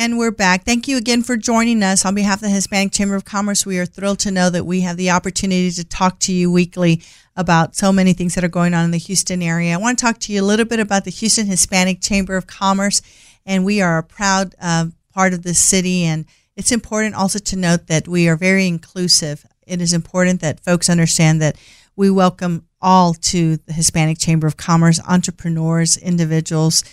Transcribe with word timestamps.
And 0.00 0.16
we're 0.16 0.30
back. 0.30 0.62
Thank 0.62 0.86
you 0.86 0.96
again 0.96 1.24
for 1.24 1.36
joining 1.36 1.82
us. 1.82 2.04
On 2.06 2.14
behalf 2.14 2.36
of 2.36 2.42
the 2.42 2.50
Hispanic 2.50 2.92
Chamber 2.92 3.16
of 3.16 3.24
Commerce, 3.24 3.66
we 3.66 3.80
are 3.80 3.84
thrilled 3.84 4.20
to 4.20 4.30
know 4.30 4.48
that 4.48 4.64
we 4.64 4.82
have 4.82 4.96
the 4.96 5.10
opportunity 5.10 5.72
to 5.72 5.82
talk 5.82 6.20
to 6.20 6.32
you 6.32 6.52
weekly 6.52 7.02
about 7.34 7.74
so 7.74 7.92
many 7.92 8.12
things 8.12 8.36
that 8.36 8.44
are 8.44 8.48
going 8.48 8.74
on 8.74 8.84
in 8.84 8.92
the 8.92 8.98
Houston 8.98 9.42
area. 9.42 9.74
I 9.74 9.76
want 9.76 9.98
to 9.98 10.04
talk 10.04 10.20
to 10.20 10.32
you 10.32 10.40
a 10.40 10.46
little 10.46 10.66
bit 10.66 10.78
about 10.78 11.04
the 11.04 11.10
Houston 11.10 11.48
Hispanic 11.48 12.00
Chamber 12.00 12.36
of 12.36 12.46
Commerce, 12.46 13.02
and 13.44 13.64
we 13.64 13.80
are 13.80 13.98
a 13.98 14.04
proud 14.04 14.54
uh, 14.62 14.86
part 15.12 15.34
of 15.34 15.42
this 15.42 15.58
city. 15.58 16.04
And 16.04 16.26
it's 16.54 16.70
important 16.70 17.16
also 17.16 17.40
to 17.40 17.56
note 17.56 17.88
that 17.88 18.06
we 18.06 18.28
are 18.28 18.36
very 18.36 18.68
inclusive. 18.68 19.44
It 19.66 19.80
is 19.80 19.92
important 19.92 20.40
that 20.42 20.60
folks 20.60 20.88
understand 20.88 21.42
that 21.42 21.56
we 21.96 22.08
welcome 22.08 22.68
all 22.80 23.14
to 23.14 23.56
the 23.56 23.72
Hispanic 23.72 24.18
Chamber 24.18 24.46
of 24.46 24.56
Commerce, 24.56 25.00
entrepreneurs, 25.08 25.96
individuals 25.96 26.84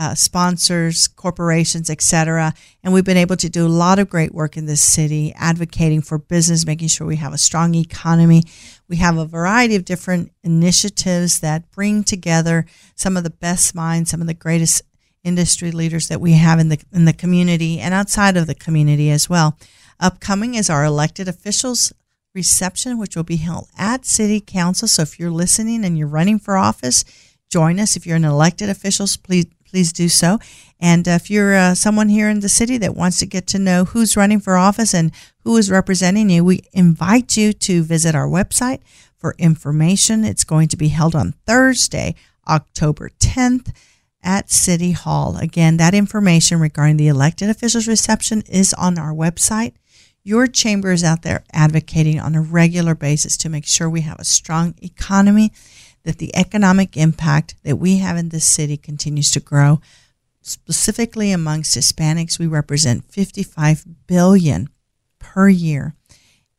uh, 0.00 0.14
sponsors, 0.14 1.06
corporations, 1.06 1.90
etc. 1.90 2.54
And 2.82 2.94
we've 2.94 3.04
been 3.04 3.18
able 3.18 3.36
to 3.36 3.50
do 3.50 3.66
a 3.66 3.68
lot 3.68 3.98
of 3.98 4.08
great 4.08 4.32
work 4.32 4.56
in 4.56 4.64
this 4.64 4.80
city, 4.80 5.34
advocating 5.36 6.00
for 6.00 6.16
business, 6.16 6.64
making 6.64 6.88
sure 6.88 7.06
we 7.06 7.16
have 7.16 7.34
a 7.34 7.38
strong 7.38 7.74
economy. 7.74 8.44
We 8.88 8.96
have 8.96 9.18
a 9.18 9.26
variety 9.26 9.76
of 9.76 9.84
different 9.84 10.32
initiatives 10.42 11.40
that 11.40 11.70
bring 11.70 12.02
together 12.02 12.64
some 12.94 13.18
of 13.18 13.24
the 13.24 13.30
best 13.30 13.74
minds, 13.74 14.10
some 14.10 14.22
of 14.22 14.26
the 14.26 14.32
greatest 14.32 14.80
industry 15.22 15.70
leaders 15.70 16.08
that 16.08 16.18
we 16.18 16.32
have 16.32 16.58
in 16.58 16.70
the 16.70 16.82
in 16.94 17.04
the 17.04 17.12
community 17.12 17.78
and 17.78 17.92
outside 17.92 18.38
of 18.38 18.46
the 18.46 18.54
community 18.54 19.10
as 19.10 19.28
well. 19.28 19.58
Upcoming 20.00 20.54
is 20.54 20.70
our 20.70 20.82
elected 20.82 21.28
officials 21.28 21.92
reception, 22.34 22.98
which 22.98 23.16
will 23.16 23.22
be 23.22 23.36
held 23.36 23.68
at 23.76 24.06
City 24.06 24.40
Council. 24.40 24.88
So 24.88 25.02
if 25.02 25.20
you're 25.20 25.30
listening 25.30 25.84
and 25.84 25.98
you're 25.98 26.06
running 26.06 26.38
for 26.38 26.56
office, 26.56 27.04
join 27.50 27.78
us. 27.78 27.96
If 27.96 28.06
you're 28.06 28.16
an 28.16 28.24
elected 28.24 28.70
officials, 28.70 29.18
please 29.18 29.44
please 29.70 29.92
do 29.92 30.08
so. 30.08 30.38
And 30.80 31.06
if 31.06 31.30
you're 31.30 31.54
uh, 31.54 31.74
someone 31.74 32.08
here 32.08 32.28
in 32.28 32.40
the 32.40 32.48
city 32.48 32.78
that 32.78 32.96
wants 32.96 33.18
to 33.18 33.26
get 33.26 33.46
to 33.48 33.58
know 33.58 33.84
who's 33.84 34.16
running 34.16 34.40
for 34.40 34.56
office 34.56 34.94
and 34.94 35.12
who 35.44 35.56
is 35.56 35.70
representing 35.70 36.30
you, 36.30 36.44
we 36.44 36.62
invite 36.72 37.36
you 37.36 37.52
to 37.52 37.82
visit 37.82 38.14
our 38.14 38.26
website 38.26 38.80
for 39.16 39.34
information. 39.38 40.24
It's 40.24 40.44
going 40.44 40.68
to 40.68 40.76
be 40.76 40.88
held 40.88 41.14
on 41.14 41.34
Thursday, 41.46 42.14
October 42.48 43.10
10th 43.20 43.72
at 44.22 44.50
City 44.50 44.92
Hall. 44.92 45.36
Again, 45.36 45.76
that 45.76 45.94
information 45.94 46.60
regarding 46.60 46.96
the 46.96 47.08
elected 47.08 47.48
officials 47.50 47.86
reception 47.86 48.42
is 48.48 48.74
on 48.74 48.98
our 48.98 49.12
website. 49.12 49.74
Your 50.22 50.46
chamber 50.46 50.92
is 50.92 51.02
out 51.02 51.22
there 51.22 51.44
advocating 51.52 52.20
on 52.20 52.34
a 52.34 52.42
regular 52.42 52.94
basis 52.94 53.36
to 53.38 53.48
make 53.48 53.66
sure 53.66 53.88
we 53.88 54.02
have 54.02 54.18
a 54.18 54.24
strong 54.24 54.74
economy 54.82 55.52
that 56.04 56.18
the 56.18 56.34
economic 56.34 56.96
impact 56.96 57.54
that 57.62 57.76
we 57.76 57.98
have 57.98 58.16
in 58.16 58.30
this 58.30 58.44
city 58.44 58.76
continues 58.76 59.30
to 59.32 59.40
grow. 59.40 59.80
Specifically 60.42 61.32
amongst 61.32 61.76
Hispanics, 61.76 62.38
we 62.38 62.46
represent 62.46 63.04
55 63.04 63.84
billion 64.06 64.68
per 65.18 65.48
year 65.48 65.94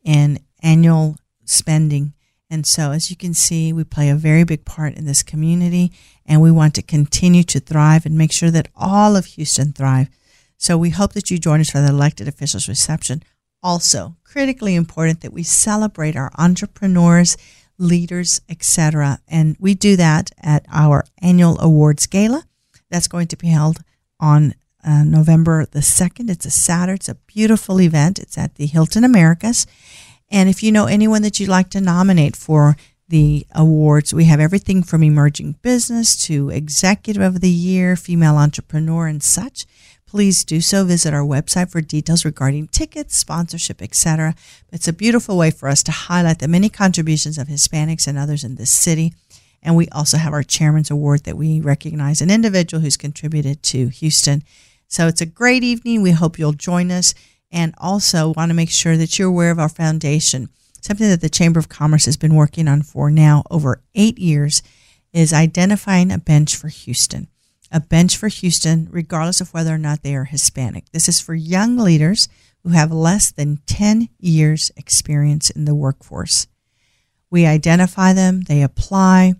in 0.03 0.39
annual 0.61 1.17
spending. 1.45 2.13
And 2.49 2.65
so, 2.65 2.91
as 2.91 3.09
you 3.09 3.15
can 3.15 3.33
see, 3.33 3.71
we 3.71 3.83
play 3.83 4.09
a 4.09 4.15
very 4.15 4.43
big 4.43 4.65
part 4.65 4.95
in 4.95 5.05
this 5.05 5.23
community, 5.23 5.93
and 6.25 6.41
we 6.41 6.51
want 6.51 6.75
to 6.75 6.81
continue 6.81 7.43
to 7.43 7.59
thrive 7.59 8.05
and 8.05 8.17
make 8.17 8.33
sure 8.33 8.51
that 8.51 8.67
all 8.75 9.15
of 9.15 9.25
Houston 9.25 9.71
thrive. 9.71 10.09
So, 10.57 10.77
we 10.77 10.89
hope 10.89 11.13
that 11.13 11.31
you 11.31 11.39
join 11.39 11.61
us 11.61 11.69
for 11.69 11.79
the 11.79 11.87
elected 11.87 12.27
officials 12.27 12.67
reception. 12.67 13.23
Also, 13.63 14.17
critically 14.23 14.75
important 14.75 15.21
that 15.21 15.33
we 15.33 15.43
celebrate 15.43 16.15
our 16.15 16.31
entrepreneurs 16.37 17.37
leaders, 17.81 18.41
etc. 18.47 19.19
And 19.27 19.57
we 19.59 19.73
do 19.73 19.95
that 19.97 20.31
at 20.39 20.65
our 20.71 21.03
annual 21.21 21.59
awards 21.59 22.05
gala. 22.05 22.45
That's 22.89 23.07
going 23.07 23.27
to 23.27 23.37
be 23.37 23.47
held 23.47 23.79
on 24.19 24.53
uh, 24.83 25.03
November 25.03 25.65
the 25.65 25.79
2nd. 25.79 26.29
It's 26.29 26.45
a 26.45 26.51
Saturday. 26.51 26.95
It's 26.95 27.09
a 27.09 27.15
beautiful 27.15 27.81
event. 27.81 28.19
It's 28.19 28.37
at 28.37 28.55
the 28.55 28.67
Hilton 28.67 29.03
Americas. 29.03 29.65
And 30.29 30.47
if 30.47 30.63
you 30.63 30.71
know 30.71 30.85
anyone 30.85 31.23
that 31.23 31.39
you'd 31.39 31.49
like 31.49 31.69
to 31.71 31.81
nominate 31.81 32.35
for 32.35 32.77
the 33.09 33.45
awards, 33.53 34.13
we 34.13 34.25
have 34.25 34.39
everything 34.39 34.83
from 34.83 35.03
emerging 35.03 35.57
business 35.61 36.15
to 36.27 36.49
executive 36.49 37.21
of 37.21 37.41
the 37.41 37.49
year, 37.49 37.95
female 37.95 38.37
entrepreneur, 38.37 39.07
and 39.07 39.21
such 39.21 39.65
please 40.11 40.43
do 40.43 40.59
so. 40.59 40.83
Visit 40.83 41.13
our 41.13 41.23
website 41.23 41.71
for 41.71 41.79
details 41.79 42.25
regarding 42.25 42.67
tickets, 42.67 43.15
sponsorship, 43.15 43.81
etc. 43.81 44.35
It's 44.69 44.89
a 44.89 44.93
beautiful 44.93 45.37
way 45.37 45.51
for 45.51 45.69
us 45.69 45.81
to 45.83 45.91
highlight 45.93 46.39
the 46.39 46.49
many 46.49 46.67
contributions 46.67 47.37
of 47.37 47.47
Hispanics 47.47 48.07
and 48.07 48.17
others 48.17 48.43
in 48.43 48.55
this 48.55 48.71
city. 48.71 49.13
And 49.63 49.77
we 49.77 49.87
also 49.87 50.17
have 50.17 50.33
our 50.33 50.43
Chairman's 50.43 50.91
Award 50.91 51.23
that 51.23 51.37
we 51.37 51.61
recognize 51.61 52.19
an 52.19 52.29
individual 52.29 52.81
who's 52.81 52.97
contributed 52.97 53.63
to 53.63 53.87
Houston. 53.87 54.43
So 54.89 55.07
it's 55.07 55.21
a 55.21 55.25
great 55.25 55.63
evening. 55.63 56.01
We 56.01 56.11
hope 56.11 56.37
you'll 56.37 56.51
join 56.51 56.91
us. 56.91 57.13
And 57.49 57.73
also 57.77 58.33
want 58.35 58.49
to 58.49 58.55
make 58.55 58.69
sure 58.69 58.97
that 58.97 59.17
you're 59.17 59.29
aware 59.29 59.51
of 59.51 59.59
our 59.59 59.69
foundation. 59.69 60.49
Something 60.81 61.07
that 61.07 61.21
the 61.21 61.29
Chamber 61.29 61.59
of 61.59 61.69
Commerce 61.69 62.03
has 62.03 62.17
been 62.17 62.35
working 62.35 62.67
on 62.67 62.81
for 62.81 63.09
now 63.09 63.43
over 63.49 63.81
eight 63.95 64.19
years 64.19 64.61
is 65.13 65.31
identifying 65.31 66.11
a 66.11 66.17
bench 66.17 66.57
for 66.57 66.67
Houston 66.67 67.29
a 67.71 67.79
bench 67.79 68.17
for 68.17 68.27
Houston, 68.27 68.87
regardless 68.91 69.41
of 69.41 69.53
whether 69.53 69.73
or 69.73 69.77
not 69.77 70.03
they 70.03 70.15
are 70.15 70.25
Hispanic. 70.25 70.89
This 70.91 71.07
is 71.07 71.19
for 71.19 71.33
young 71.33 71.77
leaders 71.77 72.27
who 72.63 72.69
have 72.69 72.91
less 72.91 73.31
than 73.31 73.61
10 73.65 74.09
years' 74.19 74.71
experience 74.75 75.49
in 75.49 75.65
the 75.65 75.75
workforce. 75.75 76.47
We 77.29 77.45
identify 77.45 78.13
them, 78.13 78.41
they 78.41 78.61
apply, 78.61 79.35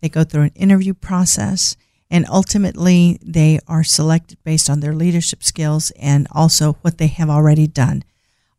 they 0.00 0.08
go 0.08 0.22
through 0.22 0.42
an 0.42 0.52
interview 0.54 0.94
process, 0.94 1.76
and 2.10 2.26
ultimately 2.28 3.18
they 3.24 3.58
are 3.66 3.82
selected 3.82 4.38
based 4.44 4.68
on 4.68 4.80
their 4.80 4.94
leadership 4.94 5.42
skills 5.42 5.90
and 5.92 6.28
also 6.30 6.74
what 6.82 6.98
they 6.98 7.06
have 7.06 7.30
already 7.30 7.66
done. 7.66 8.04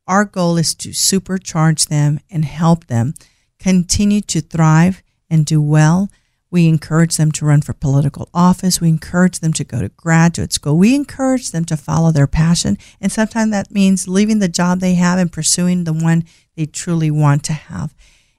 Our 0.07 0.25
goal 0.25 0.57
is 0.57 0.73
to 0.75 0.89
supercharge 0.89 1.87
them 1.87 2.19
and 2.31 2.43
help 2.43 2.87
them 2.87 3.13
continue 3.59 4.21
to 4.21 4.41
thrive 4.41 5.03
and 5.29 5.45
do 5.45 5.61
well 5.61 6.09
we 6.53 6.67
encourage 6.67 7.17
them 7.17 7.31
to 7.31 7.45
run 7.47 7.61
for 7.61 7.73
political 7.73 8.29
office. 8.31 8.79
We 8.79 8.87
encourage 8.87 9.39
them 9.39 9.53
to 9.53 9.63
go 9.63 9.81
to 9.81 9.89
graduate 9.89 10.53
school. 10.53 10.77
We 10.77 10.93
encourage 10.93 11.49
them 11.49 11.65
to 11.65 11.75
follow 11.75 12.11
their 12.11 12.27
passion. 12.27 12.77
And 13.01 13.11
sometimes 13.11 13.49
that 13.49 13.71
means 13.71 14.07
leaving 14.07 14.37
the 14.37 14.47
job 14.47 14.79
they 14.79 14.93
have 14.93 15.17
and 15.17 15.31
pursuing 15.31 15.83
the 15.83 15.93
one 15.93 16.25
they 16.55 16.67
truly 16.67 17.09
want 17.09 17.43
to 17.45 17.53
have. 17.53 17.95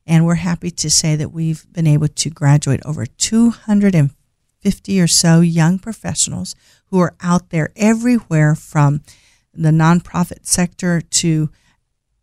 And 0.06 0.24
we're 0.24 0.36
happy 0.36 0.70
to 0.70 0.88
say 0.88 1.16
that 1.16 1.32
we've 1.32 1.66
been 1.72 1.88
able 1.88 2.06
to 2.06 2.30
graduate 2.30 2.80
over 2.84 3.04
250 3.04 5.00
or 5.00 5.06
so 5.08 5.40
young 5.40 5.80
professionals 5.80 6.54
who 6.90 7.00
are 7.00 7.16
out 7.20 7.50
there 7.50 7.72
everywhere 7.74 8.54
from 8.54 9.02
the 9.52 9.70
nonprofit 9.70 10.46
sector 10.46 11.00
to 11.00 11.50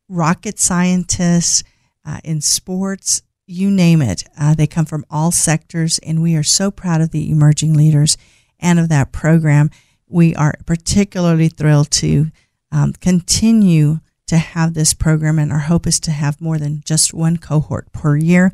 rocket 0.07 0.57
scientists 0.57 1.65
uh, 2.05 2.21
in 2.23 2.39
sports 2.39 3.23
you 3.51 3.69
name 3.69 4.01
it. 4.01 4.23
Uh, 4.39 4.55
they 4.55 4.67
come 4.67 4.85
from 4.85 5.05
all 5.09 5.31
sectors, 5.31 5.99
and 5.99 6.21
we 6.21 6.35
are 6.35 6.43
so 6.43 6.71
proud 6.71 7.01
of 7.01 7.11
the 7.11 7.29
emerging 7.29 7.73
leaders 7.73 8.17
and 8.59 8.79
of 8.79 8.89
that 8.89 9.11
program. 9.11 9.69
We 10.07 10.33
are 10.35 10.55
particularly 10.65 11.49
thrilled 11.49 11.91
to 11.91 12.31
um, 12.71 12.93
continue 12.93 13.99
to 14.27 14.37
have 14.37 14.73
this 14.73 14.93
program, 14.93 15.37
and 15.37 15.51
our 15.51 15.59
hope 15.59 15.85
is 15.85 15.99
to 16.01 16.11
have 16.11 16.39
more 16.39 16.57
than 16.57 16.81
just 16.85 17.13
one 17.13 17.37
cohort 17.37 17.91
per 17.91 18.15
year. 18.15 18.53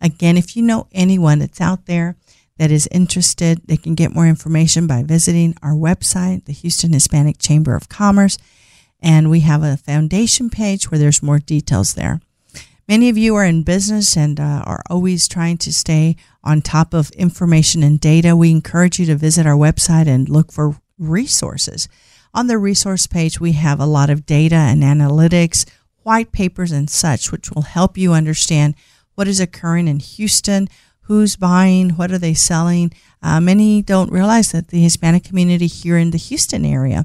Again, 0.00 0.36
if 0.36 0.56
you 0.56 0.62
know 0.62 0.86
anyone 0.92 1.40
that's 1.40 1.60
out 1.60 1.86
there 1.86 2.16
that 2.56 2.70
is 2.70 2.88
interested, 2.90 3.60
they 3.66 3.76
can 3.76 3.94
get 3.94 4.14
more 4.14 4.26
information 4.26 4.86
by 4.86 5.02
visiting 5.02 5.54
our 5.62 5.74
website, 5.74 6.46
the 6.46 6.52
Houston 6.52 6.92
Hispanic 6.92 7.38
Chamber 7.38 7.76
of 7.76 7.88
Commerce, 7.88 8.38
and 9.00 9.30
we 9.30 9.40
have 9.40 9.62
a 9.62 9.76
foundation 9.76 10.50
page 10.50 10.90
where 10.90 10.98
there's 10.98 11.22
more 11.22 11.38
details 11.38 11.94
there. 11.94 12.20
Many 12.88 13.10
of 13.10 13.18
you 13.18 13.34
are 13.34 13.44
in 13.44 13.64
business 13.64 14.16
and 14.16 14.40
uh, 14.40 14.62
are 14.64 14.82
always 14.88 15.28
trying 15.28 15.58
to 15.58 15.72
stay 15.74 16.16
on 16.42 16.62
top 16.62 16.94
of 16.94 17.10
information 17.10 17.82
and 17.82 18.00
data. 18.00 18.34
We 18.34 18.50
encourage 18.50 18.98
you 18.98 19.04
to 19.06 19.14
visit 19.14 19.46
our 19.46 19.56
website 19.56 20.06
and 20.06 20.26
look 20.26 20.50
for 20.50 20.78
resources. 20.98 21.86
On 22.32 22.46
the 22.46 22.56
resource 22.56 23.06
page, 23.06 23.38
we 23.38 23.52
have 23.52 23.78
a 23.78 23.84
lot 23.84 24.08
of 24.08 24.24
data 24.24 24.54
and 24.54 24.82
analytics, 24.82 25.68
white 26.02 26.32
papers, 26.32 26.72
and 26.72 26.88
such, 26.88 27.30
which 27.30 27.50
will 27.50 27.62
help 27.62 27.98
you 27.98 28.14
understand 28.14 28.74
what 29.16 29.28
is 29.28 29.38
occurring 29.38 29.86
in 29.86 29.98
Houston, 29.98 30.66
who's 31.02 31.36
buying, 31.36 31.90
what 31.90 32.10
are 32.10 32.16
they 32.16 32.32
selling. 32.32 32.90
Uh, 33.22 33.38
many 33.38 33.82
don't 33.82 34.10
realize 34.10 34.52
that 34.52 34.68
the 34.68 34.82
Hispanic 34.82 35.24
community 35.24 35.66
here 35.66 35.98
in 35.98 36.10
the 36.10 36.16
Houston 36.16 36.64
area 36.64 37.04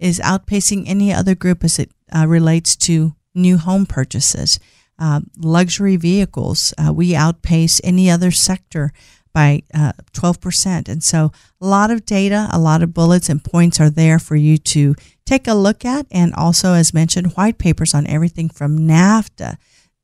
is 0.00 0.18
outpacing 0.18 0.88
any 0.88 1.12
other 1.12 1.36
group 1.36 1.62
as 1.62 1.78
it 1.78 1.92
uh, 2.12 2.26
relates 2.26 2.74
to 2.74 3.14
new 3.32 3.58
home 3.58 3.86
purchases. 3.86 4.58
Uh, 5.00 5.20
luxury 5.38 5.96
vehicles, 5.96 6.74
uh, 6.78 6.92
we 6.92 7.16
outpace 7.16 7.80
any 7.82 8.10
other 8.10 8.30
sector 8.30 8.92
by 9.32 9.62
uh, 9.72 9.92
12%. 10.12 10.88
And 10.88 11.02
so 11.02 11.32
a 11.60 11.66
lot 11.66 11.90
of 11.90 12.04
data, 12.04 12.48
a 12.52 12.58
lot 12.58 12.82
of 12.82 12.92
bullets 12.92 13.28
and 13.28 13.42
points 13.42 13.80
are 13.80 13.90
there 13.90 14.18
for 14.18 14.36
you 14.36 14.58
to 14.58 14.94
take 15.24 15.46
a 15.46 15.54
look 15.54 15.84
at. 15.84 16.06
And 16.10 16.34
also, 16.34 16.74
as 16.74 16.92
mentioned, 16.92 17.32
white 17.32 17.58
papers 17.58 17.94
on 17.94 18.06
everything 18.06 18.48
from 18.48 18.78
NAFTA, 18.80 19.56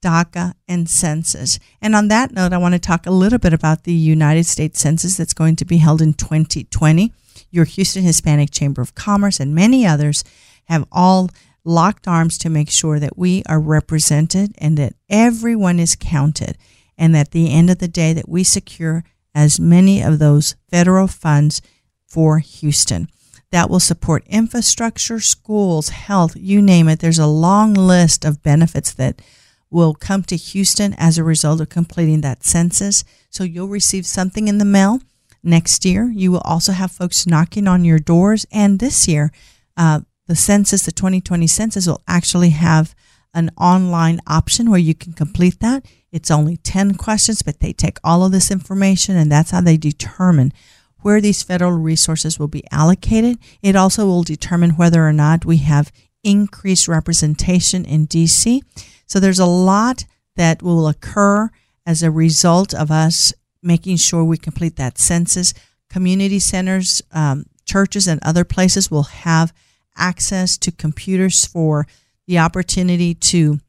DACA, 0.02 0.54
and 0.69 0.88
census. 0.88 1.58
And 1.82 1.94
on 1.96 2.08
that 2.08 2.32
note, 2.32 2.52
I 2.52 2.58
want 2.58 2.75
to 2.75 2.78
talk 2.78 3.06
a 3.06 3.10
little 3.10 3.38
bit 3.38 3.52
about 3.52 3.84
the 3.84 3.94
United 3.94 4.46
States 4.46 4.81
Census 4.81 5.16
that's 5.16 5.34
going 5.34 5.56
to 5.56 5.64
be 5.64 5.78
held 5.78 6.00
in 6.00 6.14
2020. 6.14 7.12
Your 7.50 7.64
Houston 7.64 8.02
Hispanic 8.02 8.50
Chamber 8.50 8.82
of 8.82 8.94
Commerce 8.94 9.40
and 9.40 9.54
many 9.54 9.87
others 9.87 10.25
have 10.66 10.87
all 10.92 11.31
locked 11.66 12.06
arms 12.06 12.38
to 12.38 12.48
make 12.48 12.70
sure 12.70 12.98
that 12.98 13.18
we 13.18 13.42
are 13.48 13.60
represented 13.60 14.54
and 14.58 14.76
that 14.78 14.94
everyone 15.08 15.78
is 15.78 15.96
counted 15.98 16.56
and 16.96 17.16
at 17.16 17.32
the 17.32 17.52
end 17.52 17.68
of 17.68 17.78
the 17.78 17.88
day 17.88 18.12
that 18.12 18.28
we 18.28 18.44
secure 18.44 19.04
as 19.34 19.60
many 19.60 20.02
of 20.02 20.18
those 20.18 20.56
federal 20.70 21.06
funds 21.06 21.60
for 22.06 22.38
Houston. 22.38 23.08
That 23.50 23.68
will 23.68 23.80
support 23.80 24.26
infrastructure, 24.26 25.20
schools, 25.20 25.90
health, 25.90 26.34
you 26.36 26.62
name 26.62 26.88
it. 26.88 27.00
There's 27.00 27.18
a 27.18 27.26
long 27.26 27.74
list 27.74 28.24
of 28.24 28.42
benefits 28.42 28.92
that 28.94 29.20
will 29.70 29.94
come 29.94 30.22
to 30.24 30.36
Houston 30.36 30.94
as 30.96 31.18
a 31.18 31.24
result 31.24 31.60
of 31.60 31.68
completing 31.68 32.22
that 32.22 32.44
census. 32.44 33.04
So 33.30 33.44
you'll 33.44 33.68
receive 33.68 34.06
something 34.06 34.48
in 34.48 34.58
the 34.58 34.64
mail 34.64 35.00
next 35.42 35.84
year. 35.84 36.10
You 36.14 36.32
will 36.32 36.40
also 36.40 36.72
have 36.72 36.90
folks 36.90 37.26
knocking 37.26 37.68
on 37.68 37.84
your 37.84 37.98
doors. 37.98 38.46
And 38.50 38.78
this 38.78 39.06
year, 39.06 39.32
uh, 39.76 40.00
the 40.26 40.37
census, 40.37 40.84
the 40.84 40.93
2020 40.93 41.46
census, 41.46 41.87
will 41.87 42.02
actually 42.08 42.50
have 42.50 42.94
an 43.34 43.50
online 43.58 44.20
option 44.26 44.70
where 44.70 44.81
you 44.81 44.94
can 44.94 45.12
complete 45.12 45.61
that. 45.61 45.84
It's 46.11 46.31
only 46.31 46.56
10 46.56 46.94
questions, 46.94 47.43
but 47.43 47.61
they 47.61 47.73
take 47.73 47.99
all 48.02 48.25
of 48.25 48.32
this 48.32 48.50
information 48.50 49.17
and 49.17 49.31
that's 49.31 49.50
how 49.50 49.61
they 49.61 49.76
determine 49.76 50.52
where 51.02 51.20
these 51.20 51.43
federal 51.43 51.73
resources 51.73 52.38
will 52.38 52.49
be 52.49 52.64
allocated. 52.73 53.38
It 53.62 53.76
also 53.76 54.06
will 54.06 54.23
determine 54.23 54.70
whether 54.73 55.06
or 55.06 55.12
not 55.12 55.44
we 55.44 55.58
have 55.58 55.93
increased 56.25 56.88
representation 56.88 57.84
in 57.84 58.06
DC. 58.06 58.61
So 59.06 59.20
there's 59.20 59.38
a 59.38 59.46
lot 59.46 60.05
that 60.37 60.62
will 60.62 60.88
occur 60.88 61.50
as 61.84 62.02
a 62.02 62.11
result 62.11 62.75
of 62.75 62.90
us 62.90 63.32
making 63.62 63.99
sure 63.99 64.25
we 64.25 64.38
complete 64.38 64.76
that 64.76 64.99
census. 64.99 65.55
Community 65.90 66.38
centers, 66.38 67.02
um, 67.12 67.44
churches, 67.64 68.08
and 68.08 68.20
other 68.23 68.44
places 68.44 68.90
will 68.90 69.05
have 69.05 69.52
access 69.96 70.56
to 70.58 70.72
computers 70.72 71.44
for 71.44 71.87
the 72.26 72.38
opportunity 72.38 73.14
to 73.14 73.60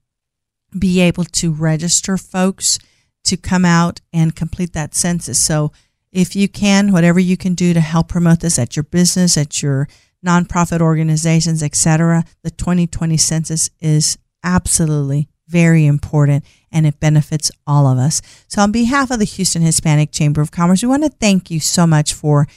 be 0.77 0.99
able 0.99 1.23
to 1.23 1.51
register 1.51 2.17
folks 2.17 2.79
to 3.23 3.37
come 3.37 3.65
out 3.65 4.01
and 4.13 4.35
complete 4.35 4.73
that 4.73 4.95
census. 4.95 5.43
So 5.43 5.71
if 6.11 6.35
you 6.35 6.47
can, 6.47 6.91
whatever 6.91 7.19
you 7.19 7.37
can 7.37 7.55
do 7.55 7.73
to 7.73 7.79
help 7.79 8.07
promote 8.07 8.39
this 8.39 8.57
at 8.57 8.75
your 8.75 8.83
business, 8.83 9.37
at 9.37 9.61
your 9.61 9.87
nonprofit 10.25 10.81
organizations, 10.81 11.61
etc., 11.61 12.23
the 12.43 12.51
2020 12.51 13.17
census 13.17 13.69
is 13.79 14.17
absolutely 14.43 15.29
very 15.47 15.85
important 15.85 16.43
and 16.71 16.85
it 16.85 16.99
benefits 16.99 17.51
all 17.65 17.87
of 17.87 17.97
us. 17.97 18.21
So 18.47 18.61
on 18.61 18.71
behalf 18.71 19.11
of 19.11 19.19
the 19.19 19.25
Houston 19.25 19.61
Hispanic 19.61 20.11
Chamber 20.11 20.41
of 20.41 20.51
Commerce, 20.51 20.81
we 20.81 20.89
want 20.89 21.03
to 21.03 21.09
thank 21.09 21.49
you 21.49 21.59
so 21.59 21.87
much 21.87 22.13
for 22.13 22.47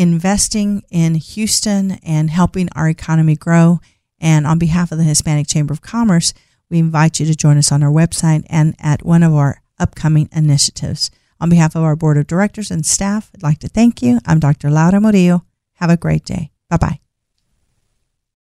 investing 0.00 0.82
in 0.90 1.14
Houston 1.14 1.98
and 2.02 2.30
helping 2.30 2.70
our 2.74 2.88
economy 2.88 3.36
grow. 3.36 3.80
And 4.18 4.46
on 4.46 4.58
behalf 4.58 4.90
of 4.92 4.98
the 4.98 5.04
Hispanic 5.04 5.46
Chamber 5.46 5.74
of 5.74 5.82
Commerce, 5.82 6.32
we 6.70 6.78
invite 6.78 7.20
you 7.20 7.26
to 7.26 7.34
join 7.34 7.58
us 7.58 7.70
on 7.70 7.82
our 7.82 7.92
website 7.92 8.46
and 8.48 8.74
at 8.78 9.04
one 9.04 9.22
of 9.22 9.34
our 9.34 9.60
upcoming 9.78 10.30
initiatives. 10.32 11.10
On 11.38 11.50
behalf 11.50 11.74
of 11.74 11.82
our 11.82 11.96
board 11.96 12.16
of 12.16 12.26
directors 12.26 12.70
and 12.70 12.86
staff, 12.86 13.30
I'd 13.34 13.42
like 13.42 13.58
to 13.58 13.68
thank 13.68 14.02
you. 14.02 14.20
I'm 14.26 14.40
Dr. 14.40 14.70
Laura 14.70 15.00
Murillo. 15.00 15.44
Have 15.74 15.90
a 15.90 15.98
great 15.98 16.24
day. 16.24 16.50
Bye 16.70 16.78
bye. 16.78 17.09